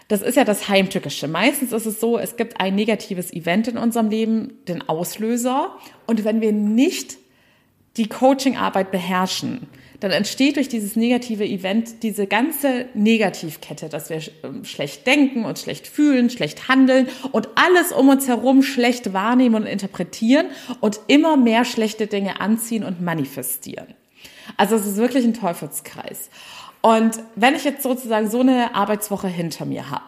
Das 0.07 0.21
ist 0.21 0.35
ja 0.35 0.45
das 0.45 0.69
Heimtückische. 0.69 1.27
Meistens 1.27 1.73
ist 1.73 1.85
es 1.85 1.99
so, 1.99 2.17
es 2.17 2.37
gibt 2.37 2.61
ein 2.61 2.73
negatives 2.73 3.33
Event 3.33 3.67
in 3.67 3.77
unserem 3.77 4.09
Leben, 4.09 4.53
den 4.69 4.87
Auslöser. 4.87 5.75
Und 6.05 6.23
wenn 6.23 6.39
wir 6.39 6.53
nicht 6.53 7.17
die 7.97 8.07
Coachingarbeit 8.07 8.91
beherrschen, 8.91 9.67
dann 9.99 10.11
entsteht 10.11 10.57
durch 10.57 10.69
dieses 10.69 10.95
negative 10.95 11.45
Event 11.45 12.03
diese 12.03 12.27
ganze 12.27 12.85
Negativkette, 12.93 13.89
dass 13.89 14.09
wir 14.09 14.21
ähm, 14.43 14.63
schlecht 14.63 15.07
denken 15.07 15.45
und 15.45 15.57
schlecht 15.57 15.87
fühlen, 15.87 16.29
schlecht 16.29 16.67
handeln 16.67 17.07
und 17.31 17.49
alles 17.55 17.91
um 17.91 18.09
uns 18.09 18.27
herum 18.27 18.61
schlecht 18.61 19.13
wahrnehmen 19.13 19.55
und 19.55 19.65
interpretieren 19.65 20.47
und 20.81 20.99
immer 21.07 21.35
mehr 21.37 21.65
schlechte 21.65 22.07
Dinge 22.07 22.39
anziehen 22.39 22.83
und 22.83 23.01
manifestieren. 23.01 23.95
Also 24.55 24.75
es 24.75 24.85
ist 24.85 24.97
wirklich 24.97 25.25
ein 25.25 25.33
Teufelskreis. 25.33 26.29
Und 26.81 27.19
wenn 27.35 27.55
ich 27.55 27.63
jetzt 27.63 27.83
sozusagen 27.83 28.29
so 28.29 28.39
eine 28.39 28.75
Arbeitswoche 28.75 29.27
hinter 29.27 29.65
mir 29.65 29.89
habe 29.89 30.05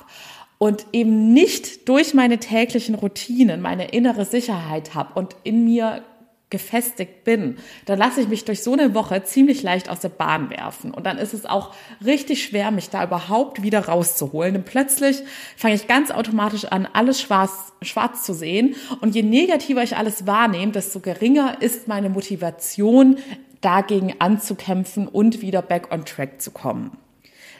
und 0.59 0.85
eben 0.93 1.33
nicht 1.33 1.89
durch 1.89 2.13
meine 2.13 2.37
täglichen 2.37 2.95
Routinen 2.95 3.61
meine 3.61 3.89
innere 3.89 4.25
Sicherheit 4.25 4.93
habe 4.93 5.19
und 5.19 5.35
in 5.43 5.65
mir 5.65 6.03
gefestigt 6.49 7.23
bin, 7.23 7.57
dann 7.85 7.99
lasse 7.99 8.21
ich 8.21 8.27
mich 8.27 8.43
durch 8.43 8.63
so 8.63 8.73
eine 8.73 8.95
Woche 8.95 9.23
ziemlich 9.23 9.61
leicht 9.61 9.89
aus 9.89 9.99
der 9.99 10.09
Bahn 10.09 10.49
werfen. 10.49 10.91
Und 10.91 11.05
dann 11.05 11.17
ist 11.17 11.33
es 11.33 11.45
auch 11.45 11.73
richtig 12.03 12.43
schwer, 12.43 12.71
mich 12.71 12.89
da 12.89 13.03
überhaupt 13.03 13.61
wieder 13.61 13.85
rauszuholen. 13.85 14.53
Denn 14.53 14.63
plötzlich 14.63 15.21
fange 15.55 15.75
ich 15.75 15.87
ganz 15.87 16.09
automatisch 16.09 16.65
an, 16.65 16.87
alles 16.91 17.21
schwarz, 17.21 17.73
schwarz 17.83 18.23
zu 18.23 18.33
sehen. 18.33 18.75
Und 19.01 19.13
je 19.13 19.21
negativer 19.21 19.83
ich 19.83 19.95
alles 19.95 20.25
wahrnehme, 20.25 20.71
desto 20.71 20.99
geringer 20.99 21.61
ist 21.61 21.87
meine 21.87 22.09
Motivation, 22.09 23.17
dagegen 23.61 24.15
anzukämpfen 24.19 25.07
und 25.07 25.41
wieder 25.41 25.61
back 25.61 25.91
on 25.91 26.05
track 26.05 26.41
zu 26.41 26.51
kommen. 26.51 26.97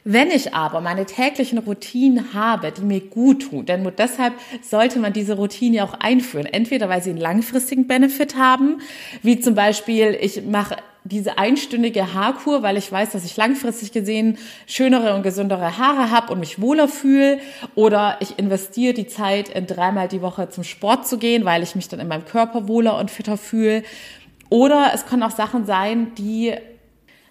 Wenn 0.04 0.32
ich 0.32 0.54
aber 0.54 0.82
meine 0.82 1.06
täglichen 1.06 1.60
Routinen 1.60 2.34
habe, 2.34 2.72
die 2.72 2.82
mir 2.82 3.02
gut 3.02 3.50
tun, 3.50 3.66
denn 3.66 3.84
nur 3.84 3.92
deshalb 3.92 4.34
sollte 4.62 5.00
man 5.00 5.14
diese 5.14 5.36
Routine 5.36 5.78
ja 5.78 5.84
auch 5.84 5.94
einführen. 5.94 6.46
Entweder 6.46 6.90
weil 6.90 7.04
sie 7.04 7.10
einen 7.10 7.20
langfristigen 7.20 7.88
Benefit 7.88 8.36
haben, 8.38 8.82
wie 9.24 9.40
zum 9.40 9.56
Beispiel, 9.56 10.18
ich 10.20 10.44
mache 10.46 10.78
diese 11.04 11.38
einstündige 11.38 12.14
Haarkur, 12.14 12.62
weil 12.62 12.78
ich 12.78 12.92
weiß, 12.92 13.12
dass 13.12 13.26
ich 13.26 13.36
langfristig 13.38 13.92
gesehen 13.92 14.38
schönere 14.68 15.16
und 15.16 15.24
gesündere 15.24 15.78
Haare 15.78 16.12
habe 16.12 16.32
und 16.34 16.40
mich 16.40 16.62
wohler 16.62 16.88
fühle. 16.88 17.40
Oder 17.76 18.18
ich 18.20 18.38
investiere 18.38 18.94
die 18.94 19.08
Zeit, 19.08 19.50
in 19.50 19.66
dreimal 19.66 20.08
die 20.08 20.22
Woche 20.22 20.50
zum 20.50 20.64
Sport 20.64 21.08
zu 21.08 21.18
gehen, 21.18 21.46
weil 21.46 21.64
ich 21.64 21.76
mich 21.76 21.88
dann 21.88 22.00
in 22.00 22.08
meinem 22.08 22.26
Körper 22.26 22.68
wohler 22.68 22.98
und 22.98 23.12
fitter 23.12 23.38
fühle. 23.38 23.84
Oder 24.50 24.92
es 24.94 25.06
können 25.06 25.24
auch 25.24 25.32
Sachen 25.32 25.66
sein, 25.66 26.14
die 26.16 26.54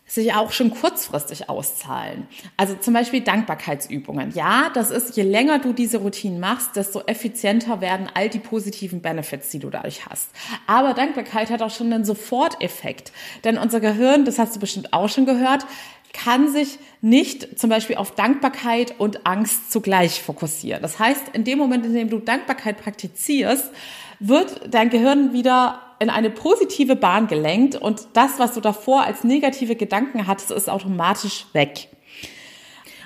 sich 0.08 0.32
auch 0.34 0.50
schon 0.52 0.70
kurzfristig 0.70 1.48
auszahlen. 1.48 2.26
Also 2.56 2.74
zum 2.74 2.94
Beispiel 2.94 3.20
Dankbarkeitsübungen. 3.20 4.32
Ja, 4.34 4.70
das 4.72 4.90
ist, 4.90 5.16
je 5.16 5.22
länger 5.22 5.58
du 5.58 5.74
diese 5.74 5.98
Routinen 5.98 6.40
machst, 6.40 6.74
desto 6.76 7.02
effizienter 7.02 7.80
werden 7.80 8.08
all 8.14 8.30
die 8.30 8.38
positiven 8.38 9.02
Benefits, 9.02 9.50
die 9.50 9.58
du 9.58 9.68
dadurch 9.68 10.06
hast. 10.06 10.30
Aber 10.66 10.94
Dankbarkeit 10.94 11.50
hat 11.50 11.62
auch 11.62 11.70
schon 11.70 11.92
einen 11.92 12.06
Soforteffekt. 12.06 13.12
Denn 13.44 13.58
unser 13.58 13.80
Gehirn, 13.80 14.24
das 14.24 14.38
hast 14.38 14.56
du 14.56 14.60
bestimmt 14.60 14.94
auch 14.94 15.10
schon 15.10 15.26
gehört, 15.26 15.66
kann 16.14 16.50
sich 16.50 16.78
nicht 17.02 17.58
zum 17.58 17.68
Beispiel 17.68 17.96
auf 17.96 18.14
Dankbarkeit 18.14 18.94
und 18.98 19.26
Angst 19.26 19.70
zugleich 19.70 20.22
fokussieren. 20.22 20.80
Das 20.80 20.98
heißt, 20.98 21.22
in 21.34 21.44
dem 21.44 21.58
Moment, 21.58 21.84
in 21.84 21.92
dem 21.92 22.08
du 22.08 22.18
Dankbarkeit 22.18 22.78
praktizierst, 22.78 23.70
wird 24.18 24.74
dein 24.74 24.88
Gehirn 24.88 25.34
wieder 25.34 25.82
in 25.98 26.10
eine 26.10 26.30
positive 26.30 26.96
Bahn 26.96 27.26
gelenkt 27.26 27.76
und 27.76 28.08
das, 28.12 28.38
was 28.38 28.54
du 28.54 28.60
davor 28.60 29.02
als 29.02 29.24
negative 29.24 29.76
Gedanken 29.76 30.26
hattest, 30.26 30.50
ist 30.50 30.70
automatisch 30.70 31.46
weg. 31.52 31.88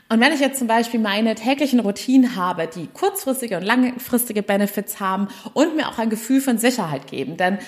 Und 0.08 0.20
wenn 0.20 0.32
ich 0.32 0.40
jetzt 0.40 0.58
zum 0.58 0.68
Beispiel 0.68 1.00
meine 1.00 1.34
täglichen 1.34 1.80
Routinen 1.80 2.36
habe, 2.36 2.66
die 2.66 2.86
kurzfristige 2.86 3.56
und 3.56 3.62
langfristige 3.62 4.42
Benefits 4.42 5.00
haben 5.00 5.28
und 5.54 5.74
mir 5.74 5.88
auch 5.88 5.98
ein 5.98 6.10
Gefühl 6.10 6.42
von 6.42 6.58
Sicherheit 6.58 7.06
geben, 7.06 7.38
denn 7.38 7.58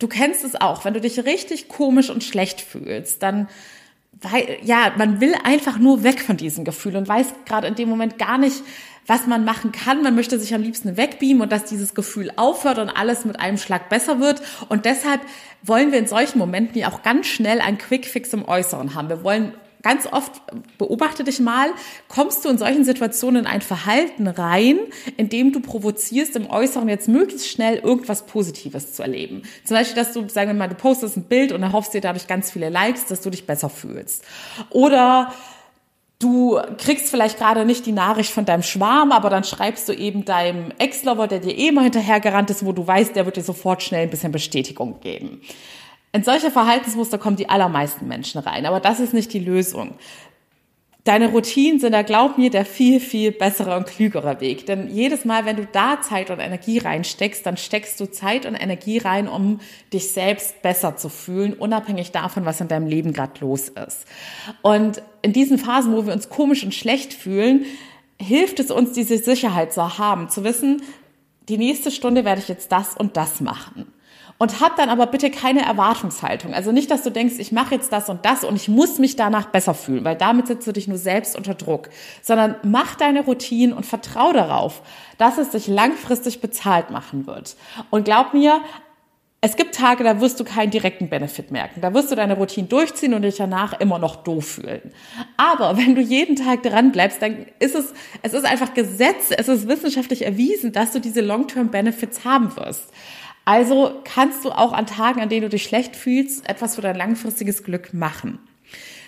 du 0.00 0.08
kennst 0.08 0.44
es 0.44 0.60
auch, 0.60 0.84
wenn 0.84 0.94
du 0.94 1.00
dich 1.00 1.24
richtig 1.24 1.68
komisch 1.68 2.10
und 2.10 2.24
schlecht 2.24 2.60
fühlst, 2.60 3.22
dann 3.22 3.48
weil, 4.20 4.58
ja, 4.62 4.92
man 4.98 5.20
will 5.20 5.34
einfach 5.42 5.78
nur 5.78 6.02
weg 6.04 6.20
von 6.20 6.36
diesem 6.36 6.64
Gefühl 6.64 6.96
und 6.96 7.08
weiß 7.08 7.28
gerade 7.46 7.66
in 7.66 7.74
dem 7.74 7.88
Moment 7.88 8.18
gar 8.18 8.38
nicht, 8.38 8.62
was 9.06 9.26
man 9.26 9.44
machen 9.44 9.72
kann. 9.72 10.02
Man 10.02 10.14
möchte 10.14 10.38
sich 10.38 10.54
am 10.54 10.62
liebsten 10.62 10.96
wegbeamen 10.96 11.42
und 11.42 11.52
dass 11.52 11.64
dieses 11.64 11.94
Gefühl 11.94 12.30
aufhört 12.36 12.78
und 12.78 12.90
alles 12.90 13.24
mit 13.24 13.40
einem 13.40 13.58
Schlag 13.58 13.88
besser 13.88 14.20
wird. 14.20 14.42
Und 14.68 14.84
deshalb 14.84 15.20
wollen 15.62 15.92
wir 15.92 15.98
in 15.98 16.06
solchen 16.06 16.38
Momenten 16.38 16.78
ja 16.78 16.88
auch 16.90 17.02
ganz 17.02 17.26
schnell 17.26 17.60
ein 17.60 17.78
Quick-Fix 17.78 18.32
im 18.32 18.46
Äußeren 18.46 18.94
haben. 18.94 19.08
Wir 19.08 19.24
wollen 19.24 19.52
ganz 19.82 20.06
oft, 20.06 20.40
beobachte 20.78 21.24
dich 21.24 21.40
mal, 21.40 21.70
kommst 22.08 22.44
du 22.44 22.48
in 22.48 22.58
solchen 22.58 22.84
Situationen 22.84 23.42
in 23.42 23.46
ein 23.46 23.60
Verhalten 23.60 24.28
rein, 24.28 24.78
in 25.16 25.28
dem 25.28 25.52
du 25.52 25.60
provozierst, 25.60 26.36
im 26.36 26.48
Äußeren 26.48 26.88
jetzt 26.88 27.08
möglichst 27.08 27.48
schnell 27.48 27.78
irgendwas 27.78 28.26
Positives 28.26 28.94
zu 28.94 29.02
erleben. 29.02 29.42
Zum 29.64 29.76
Beispiel, 29.76 29.96
dass 29.96 30.12
du, 30.12 30.28
sagen 30.28 30.50
wir 30.50 30.54
mal, 30.54 30.68
du 30.68 30.76
postest 30.76 31.16
ein 31.16 31.24
Bild 31.24 31.52
und 31.52 31.62
erhoffst 31.62 31.94
dir 31.94 32.00
dadurch 32.00 32.26
ganz 32.26 32.50
viele 32.50 32.70
Likes, 32.70 33.06
dass 33.06 33.20
du 33.20 33.30
dich 33.30 33.46
besser 33.46 33.68
fühlst. 33.68 34.24
Oder 34.70 35.32
du 36.22 36.60
kriegst 36.78 37.10
vielleicht 37.10 37.38
gerade 37.38 37.64
nicht 37.64 37.84
die 37.86 37.92
Nachricht 37.92 38.30
von 38.30 38.44
deinem 38.44 38.62
Schwarm, 38.62 39.12
aber 39.12 39.30
dann 39.30 39.44
schreibst 39.44 39.88
du 39.88 39.92
eben 39.92 40.24
deinem 40.24 40.72
Ex-Lover, 40.78 41.26
der 41.26 41.40
dir 41.40 41.56
eh 41.56 41.72
mal 41.72 41.82
hinterhergerannt 41.82 42.50
ist, 42.50 42.64
wo 42.64 42.72
du 42.72 42.86
weißt, 42.86 43.16
der 43.16 43.26
wird 43.26 43.36
dir 43.36 43.42
sofort 43.42 43.82
schnell 43.82 44.04
ein 44.04 44.10
bisschen 44.10 44.32
Bestätigung 44.32 45.00
geben. 45.00 45.40
In 46.12 46.22
solche 46.22 46.50
Verhaltensmuster 46.50 47.18
kommen 47.18 47.36
die 47.36 47.48
allermeisten 47.48 48.06
Menschen 48.06 48.40
rein, 48.40 48.66
aber 48.66 48.80
das 48.80 49.00
ist 49.00 49.14
nicht 49.14 49.32
die 49.32 49.38
Lösung. 49.38 49.94
Deine 51.04 51.30
Routinen 51.30 51.80
sind 51.80 51.92
da, 51.92 52.02
glaub 52.02 52.38
mir, 52.38 52.50
der 52.50 52.64
viel, 52.64 53.00
viel 53.00 53.32
bessere 53.32 53.76
und 53.76 53.86
klügere 53.88 54.40
Weg. 54.40 54.66
Denn 54.66 54.88
jedes 54.88 55.24
Mal, 55.24 55.44
wenn 55.44 55.56
du 55.56 55.66
da 55.66 56.00
Zeit 56.00 56.30
und 56.30 56.38
Energie 56.38 56.78
reinsteckst, 56.78 57.44
dann 57.44 57.56
steckst 57.56 57.98
du 57.98 58.06
Zeit 58.06 58.46
und 58.46 58.54
Energie 58.54 58.98
rein, 58.98 59.26
um 59.26 59.58
dich 59.92 60.12
selbst 60.12 60.62
besser 60.62 60.96
zu 60.96 61.08
fühlen, 61.08 61.54
unabhängig 61.54 62.12
davon, 62.12 62.44
was 62.44 62.60
in 62.60 62.68
deinem 62.68 62.86
Leben 62.86 63.12
gerade 63.12 63.40
los 63.40 63.68
ist. 63.68 64.04
Und 64.60 65.02
in 65.22 65.32
diesen 65.32 65.58
Phasen, 65.58 65.94
wo 65.94 66.06
wir 66.06 66.12
uns 66.12 66.28
komisch 66.28 66.64
und 66.64 66.74
schlecht 66.74 67.14
fühlen, 67.14 67.64
hilft 68.20 68.60
es 68.60 68.70
uns, 68.70 68.92
diese 68.92 69.18
Sicherheit 69.18 69.72
zu 69.72 69.98
haben, 69.98 70.28
zu 70.28 70.44
wissen, 70.44 70.82
die 71.48 71.58
nächste 71.58 71.90
Stunde 71.90 72.24
werde 72.24 72.40
ich 72.40 72.48
jetzt 72.48 72.70
das 72.70 72.96
und 72.96 73.16
das 73.16 73.40
machen 73.40 73.92
und 74.42 74.60
hab 74.60 74.74
dann 74.74 74.88
aber 74.88 75.06
bitte 75.06 75.30
keine 75.30 75.64
Erwartungshaltung. 75.64 76.52
Also 76.52 76.72
nicht, 76.72 76.90
dass 76.90 77.04
du 77.04 77.10
denkst, 77.10 77.34
ich 77.38 77.52
mache 77.52 77.76
jetzt 77.76 77.92
das 77.92 78.08
und 78.08 78.24
das 78.24 78.42
und 78.42 78.56
ich 78.56 78.68
muss 78.68 78.98
mich 78.98 79.14
danach 79.14 79.46
besser 79.46 79.72
fühlen, 79.72 80.04
weil 80.04 80.16
damit 80.16 80.48
setzt 80.48 80.66
du 80.66 80.72
dich 80.72 80.88
nur 80.88 80.98
selbst 80.98 81.36
unter 81.36 81.54
Druck, 81.54 81.90
sondern 82.22 82.56
mach 82.64 82.96
deine 82.96 83.24
Routinen 83.24 83.72
und 83.72 83.86
vertrau 83.86 84.32
darauf, 84.32 84.82
dass 85.16 85.38
es 85.38 85.50
dich 85.50 85.68
langfristig 85.68 86.40
bezahlt 86.40 86.90
machen 86.90 87.28
wird. 87.28 87.54
Und 87.90 88.04
glaub 88.04 88.34
mir, 88.34 88.60
es 89.44 89.56
gibt 89.56 89.74
Tage, 89.74 90.04
da 90.04 90.20
wirst 90.20 90.38
du 90.38 90.44
keinen 90.44 90.70
direkten 90.70 91.08
Benefit 91.08 91.50
merken. 91.50 91.80
Da 91.80 91.92
wirst 91.92 92.12
du 92.12 92.14
deine 92.14 92.36
Routine 92.36 92.68
durchziehen 92.68 93.12
und 93.12 93.22
dich 93.22 93.34
danach 93.34 93.78
immer 93.80 93.98
noch 93.98 94.22
doof 94.22 94.46
fühlen. 94.46 94.92
Aber 95.36 95.76
wenn 95.76 95.96
du 95.96 96.00
jeden 96.00 96.36
Tag 96.36 96.62
dran 96.62 96.92
bleibst, 96.92 97.20
dann 97.20 97.46
ist 97.58 97.74
es, 97.74 97.92
es 98.22 98.34
ist 98.34 98.44
einfach 98.44 98.72
Gesetz, 98.72 99.32
es 99.36 99.48
ist 99.48 99.66
wissenschaftlich 99.66 100.24
erwiesen, 100.24 100.70
dass 100.70 100.92
du 100.92 101.00
diese 101.00 101.22
Long-Term 101.22 101.72
Benefits 101.72 102.24
haben 102.24 102.54
wirst. 102.56 102.92
Also 103.44 104.00
kannst 104.04 104.44
du 104.44 104.52
auch 104.52 104.72
an 104.72 104.86
Tagen, 104.86 105.20
an 105.20 105.28
denen 105.28 105.42
du 105.42 105.48
dich 105.48 105.64
schlecht 105.64 105.96
fühlst, 105.96 106.48
etwas 106.48 106.76
für 106.76 106.82
dein 106.82 106.94
langfristiges 106.94 107.64
Glück 107.64 107.92
machen. 107.92 108.38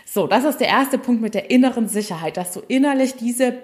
So, 0.05 0.27
das 0.27 0.43
ist 0.43 0.59
der 0.59 0.67
erste 0.67 0.99
Punkt 0.99 1.23
mit 1.23 1.35
der 1.35 1.53
inneren 1.53 1.87
Sicherheit, 1.87 2.37
dass 2.37 2.53
du 2.53 2.61
innerlich 2.67 3.15
diese 3.15 3.55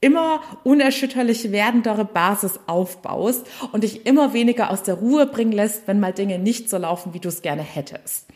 immer 0.00 0.40
unerschütterlich 0.64 1.52
werdendere 1.52 2.04
Basis 2.04 2.58
aufbaust 2.66 3.46
und 3.72 3.84
dich 3.84 4.06
immer 4.06 4.32
weniger 4.32 4.70
aus 4.70 4.82
der 4.82 4.94
Ruhe 4.94 5.26
bringen 5.26 5.52
lässt, 5.52 5.86
wenn 5.86 6.00
mal 6.00 6.12
Dinge 6.12 6.38
nicht 6.38 6.70
so 6.70 6.78
laufen, 6.78 7.12
wie 7.14 7.20
du 7.20 7.28
es 7.28 7.42
gerne 7.42 7.62
hättest. 7.62 8.26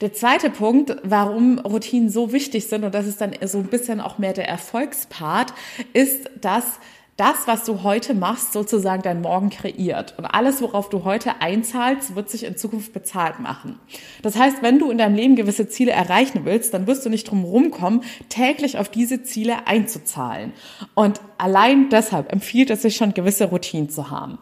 Der 0.00 0.12
zweite 0.12 0.48
Punkt, 0.48 0.96
warum 1.02 1.58
Routinen 1.58 2.08
so 2.08 2.32
wichtig 2.32 2.68
sind, 2.68 2.84
und 2.84 2.94
das 2.94 3.06
ist 3.06 3.20
dann 3.20 3.32
so 3.44 3.58
ein 3.58 3.66
bisschen 3.66 4.00
auch 4.00 4.18
mehr 4.18 4.32
der 4.32 4.48
Erfolgspart, 4.48 5.52
ist, 5.92 6.30
dass 6.40 6.78
das, 7.18 7.48
was 7.48 7.64
du 7.64 7.82
heute 7.82 8.14
machst, 8.14 8.52
sozusagen 8.52 9.02
dein 9.02 9.20
Morgen 9.20 9.50
kreiert. 9.50 10.14
Und 10.16 10.24
alles, 10.24 10.62
worauf 10.62 10.88
du 10.88 11.02
heute 11.02 11.40
einzahlst, 11.40 12.14
wird 12.14 12.30
sich 12.30 12.44
in 12.44 12.56
Zukunft 12.56 12.92
bezahlt 12.92 13.40
machen. 13.40 13.80
Das 14.22 14.36
heißt, 14.36 14.62
wenn 14.62 14.78
du 14.78 14.88
in 14.88 14.98
deinem 14.98 15.16
Leben 15.16 15.34
gewisse 15.34 15.68
Ziele 15.68 15.90
erreichen 15.90 16.42
willst, 16.44 16.72
dann 16.72 16.86
wirst 16.86 17.04
du 17.04 17.10
nicht 17.10 17.28
drum 17.28 17.44
rumkommen, 17.44 18.02
täglich 18.28 18.78
auf 18.78 18.88
diese 18.88 19.24
Ziele 19.24 19.66
einzuzahlen. 19.66 20.52
Und 20.94 21.20
allein 21.38 21.90
deshalb 21.90 22.32
empfiehlt 22.32 22.70
es 22.70 22.82
sich 22.82 22.94
schon, 22.94 23.14
gewisse 23.14 23.46
Routinen 23.46 23.90
zu 23.90 24.10
haben. 24.10 24.38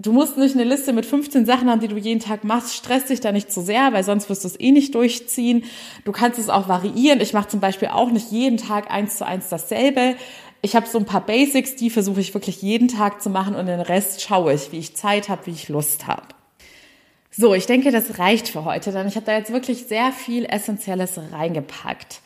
Du 0.00 0.12
musst 0.12 0.36
nicht 0.36 0.54
eine 0.54 0.64
Liste 0.64 0.92
mit 0.92 1.06
15 1.06 1.46
Sachen 1.46 1.70
haben, 1.70 1.80
die 1.80 1.88
du 1.88 1.96
jeden 1.96 2.20
Tag 2.20 2.44
machst. 2.44 2.74
Stress 2.74 3.06
dich 3.06 3.20
da 3.20 3.32
nicht 3.32 3.52
zu 3.52 3.62
sehr, 3.62 3.92
weil 3.92 4.02
sonst 4.02 4.28
wirst 4.28 4.42
du 4.42 4.48
es 4.48 4.58
eh 4.58 4.72
nicht 4.72 4.94
durchziehen. 4.94 5.64
Du 6.04 6.12
kannst 6.12 6.38
es 6.38 6.48
auch 6.48 6.68
variieren. 6.68 7.20
Ich 7.20 7.32
mache 7.32 7.48
zum 7.48 7.60
Beispiel 7.60 7.88
auch 7.88 8.10
nicht 8.10 8.30
jeden 8.32 8.58
Tag 8.58 8.90
eins 8.90 9.16
zu 9.16 9.26
eins 9.26 9.48
dasselbe, 9.48 10.16
ich 10.64 10.74
habe 10.74 10.86
so 10.86 10.98
ein 10.98 11.04
paar 11.04 11.20
Basics, 11.20 11.76
die 11.76 11.90
versuche 11.90 12.20
ich 12.20 12.32
wirklich 12.32 12.62
jeden 12.62 12.88
Tag 12.88 13.22
zu 13.22 13.28
machen 13.28 13.54
und 13.54 13.66
den 13.66 13.80
Rest 13.80 14.22
schaue 14.22 14.54
ich, 14.54 14.72
wie 14.72 14.78
ich 14.78 14.96
Zeit 14.96 15.28
habe, 15.28 15.44
wie 15.44 15.50
ich 15.50 15.68
Lust 15.68 16.06
habe. 16.06 16.28
So, 17.30 17.52
ich 17.52 17.66
denke, 17.66 17.90
das 17.90 18.18
reicht 18.18 18.48
für 18.48 18.64
heute, 18.64 18.90
denn 18.90 19.06
ich 19.06 19.16
habe 19.16 19.26
da 19.26 19.36
jetzt 19.36 19.52
wirklich 19.52 19.86
sehr 19.86 20.10
viel 20.10 20.46
Essentielles 20.46 21.20
reingepackt. 21.32 22.22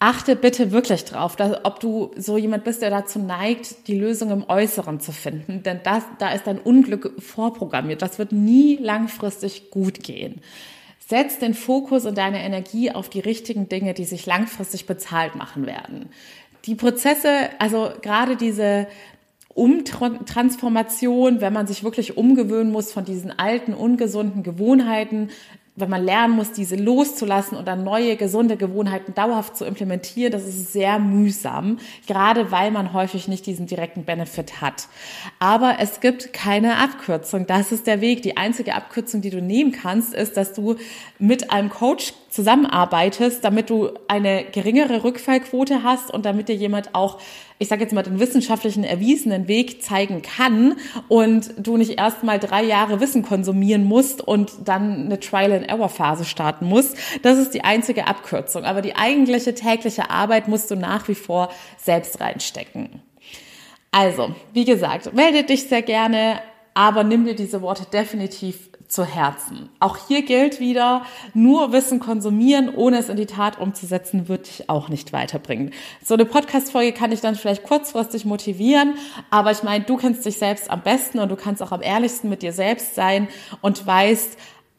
Achte 0.00 0.36
bitte 0.36 0.70
wirklich 0.70 1.06
drauf, 1.06 1.34
dass, 1.36 1.64
ob 1.64 1.80
du 1.80 2.10
so 2.16 2.36
jemand 2.36 2.64
bist, 2.64 2.82
der 2.82 2.90
dazu 2.90 3.18
neigt, 3.18 3.88
die 3.88 3.98
Lösung 3.98 4.30
im 4.30 4.44
Äußeren 4.48 5.00
zu 5.00 5.12
finden. 5.12 5.62
Denn 5.62 5.80
das, 5.82 6.02
da 6.18 6.32
ist 6.32 6.46
dein 6.46 6.58
Unglück 6.58 7.14
vorprogrammiert. 7.22 8.02
Das 8.02 8.18
wird 8.18 8.32
nie 8.32 8.76
langfristig 8.76 9.70
gut 9.70 10.02
gehen. 10.02 10.40
Setz 11.06 11.38
den 11.38 11.54
Fokus 11.54 12.06
und 12.06 12.16
deine 12.18 12.42
Energie 12.42 12.90
auf 12.90 13.08
die 13.08 13.20
richtigen 13.20 13.68
Dinge, 13.68 13.94
die 13.94 14.04
sich 14.04 14.26
langfristig 14.26 14.86
bezahlt 14.86 15.34
machen 15.34 15.66
werden 15.66 16.10
die 16.70 16.76
Prozesse, 16.76 17.50
also 17.58 17.90
gerade 18.00 18.36
diese 18.36 18.86
Umtransformation, 19.48 21.40
wenn 21.40 21.52
man 21.52 21.66
sich 21.66 21.82
wirklich 21.82 22.16
umgewöhnen 22.16 22.70
muss 22.70 22.92
von 22.92 23.04
diesen 23.04 23.36
alten, 23.36 23.74
ungesunden 23.74 24.44
Gewohnheiten, 24.44 25.30
wenn 25.74 25.90
man 25.90 26.04
lernen 26.04 26.36
muss, 26.36 26.52
diese 26.52 26.76
loszulassen 26.76 27.58
und 27.58 27.66
dann 27.66 27.82
neue 27.82 28.14
gesunde 28.14 28.56
Gewohnheiten 28.56 29.14
dauerhaft 29.14 29.56
zu 29.56 29.64
implementieren, 29.64 30.30
das 30.30 30.46
ist 30.46 30.72
sehr 30.72 31.00
mühsam, 31.00 31.78
gerade 32.06 32.52
weil 32.52 32.70
man 32.70 32.92
häufig 32.92 33.26
nicht 33.26 33.46
diesen 33.46 33.66
direkten 33.66 34.04
Benefit 34.04 34.60
hat. 34.60 34.86
Aber 35.40 35.78
es 35.80 35.98
gibt 35.98 36.32
keine 36.32 36.76
Abkürzung. 36.76 37.48
Das 37.48 37.72
ist 37.72 37.88
der 37.88 38.00
Weg. 38.00 38.22
Die 38.22 38.36
einzige 38.36 38.76
Abkürzung, 38.76 39.22
die 39.22 39.30
du 39.30 39.42
nehmen 39.42 39.72
kannst, 39.72 40.14
ist, 40.14 40.36
dass 40.36 40.52
du 40.52 40.76
mit 41.18 41.50
einem 41.50 41.70
Coach 41.70 42.12
zusammenarbeitest, 42.30 43.44
damit 43.44 43.70
du 43.70 43.90
eine 44.08 44.44
geringere 44.44 45.04
Rückfallquote 45.04 45.82
hast 45.82 46.10
und 46.10 46.24
damit 46.24 46.48
dir 46.48 46.54
jemand 46.54 46.94
auch, 46.94 47.18
ich 47.58 47.68
sage 47.68 47.82
jetzt 47.82 47.92
mal, 47.92 48.02
den 48.02 48.20
wissenschaftlichen 48.20 48.84
erwiesenen 48.84 49.48
Weg 49.48 49.82
zeigen 49.82 50.22
kann 50.22 50.76
und 51.08 51.52
du 51.58 51.76
nicht 51.76 51.98
erst 51.98 52.22
mal 52.22 52.38
drei 52.38 52.62
Jahre 52.62 53.00
Wissen 53.00 53.22
konsumieren 53.22 53.84
musst 53.84 54.20
und 54.26 54.52
dann 54.64 55.06
eine 55.06 55.20
Trial-and-Error-Phase 55.20 56.24
starten 56.24 56.66
musst. 56.66 56.96
Das 57.22 57.38
ist 57.38 57.52
die 57.52 57.64
einzige 57.64 58.06
Abkürzung. 58.06 58.64
Aber 58.64 58.80
die 58.80 58.96
eigentliche 58.96 59.54
tägliche 59.54 60.10
Arbeit 60.10 60.48
musst 60.48 60.70
du 60.70 60.76
nach 60.76 61.08
wie 61.08 61.14
vor 61.14 61.50
selbst 61.76 62.20
reinstecken. 62.20 63.02
Also, 63.90 64.34
wie 64.52 64.64
gesagt, 64.64 65.12
melde 65.14 65.42
dich 65.42 65.64
sehr 65.64 65.82
gerne, 65.82 66.40
aber 66.74 67.02
nimm 67.02 67.24
dir 67.24 67.34
diese 67.34 67.60
Worte 67.60 67.86
definitiv 67.92 68.69
zu 68.90 69.04
Herzen. 69.04 69.70
Auch 69.78 69.96
hier 70.08 70.22
gilt 70.22 70.58
wieder, 70.58 71.04
nur 71.32 71.72
Wissen 71.72 72.00
konsumieren, 72.00 72.74
ohne 72.74 72.98
es 72.98 73.08
in 73.08 73.16
die 73.16 73.26
Tat 73.26 73.58
umzusetzen, 73.60 74.28
wird 74.28 74.48
dich 74.48 74.68
auch 74.68 74.88
nicht 74.88 75.12
weiterbringen. 75.12 75.72
So 76.04 76.14
eine 76.14 76.24
Podcast-Folge 76.24 76.92
kann 76.92 77.12
dich 77.12 77.20
dann 77.20 77.36
vielleicht 77.36 77.62
kurzfristig 77.62 78.24
motivieren, 78.24 78.94
aber 79.30 79.52
ich 79.52 79.62
meine, 79.62 79.84
du 79.84 79.96
kennst 79.96 80.26
dich 80.26 80.38
selbst 80.38 80.70
am 80.70 80.82
besten 80.82 81.20
und 81.20 81.28
du 81.28 81.36
kannst 81.36 81.62
auch 81.62 81.70
am 81.70 81.82
ehrlichsten 81.82 82.28
mit 82.28 82.42
dir 82.42 82.52
selbst 82.52 82.96
sein 82.96 83.28
und 83.60 83.86
weißt, 83.86 84.36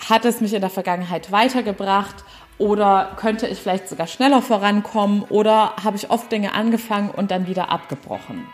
hat 0.09 0.25
es 0.25 0.41
mich 0.41 0.53
in 0.53 0.61
der 0.61 0.69
Vergangenheit 0.69 1.31
weitergebracht 1.31 2.25
oder 2.57 3.13
könnte 3.15 3.47
ich 3.47 3.59
vielleicht 3.59 3.87
sogar 3.87 4.07
schneller 4.07 4.41
vorankommen 4.41 5.23
oder 5.23 5.75
habe 5.83 5.95
ich 5.95 6.09
oft 6.09 6.31
Dinge 6.31 6.53
angefangen 6.53 7.11
und 7.11 7.31
dann 7.31 7.47
wieder 7.47 7.69
abgebrochen. 7.69 8.45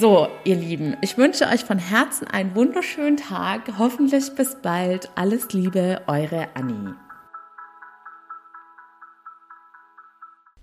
So, 0.00 0.28
ihr 0.44 0.54
Lieben, 0.54 0.96
ich 1.00 1.18
wünsche 1.18 1.46
euch 1.46 1.64
von 1.64 1.80
Herzen 1.80 2.28
einen 2.28 2.54
wunderschönen 2.54 3.16
Tag. 3.16 3.62
Hoffentlich 3.78 4.32
bis 4.36 4.54
bald. 4.54 5.10
Alles 5.16 5.52
Liebe, 5.52 6.02
eure 6.06 6.46
Annie. 6.54 6.94